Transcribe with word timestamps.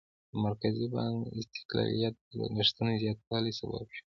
د 0.31 0.33
مرکزي 0.45 0.87
بانک 0.93 1.19
استقلالیت 1.41 2.15
د 2.29 2.31
لګښتونو 2.41 2.91
زیاتوالي 3.03 3.51
سبب 3.59 3.85
شو. 3.95 4.03